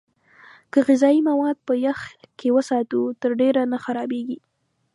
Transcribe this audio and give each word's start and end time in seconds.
که 0.71 0.79
غذايي 0.87 1.21
مواد 1.29 1.57
په 1.67 1.73
يخ 1.85 1.99
کې 2.39 2.47
وساتو، 2.55 3.01
تر 3.21 3.31
ډېره 3.41 3.63
نه 3.71 3.77
خرابېږي. 3.83 4.39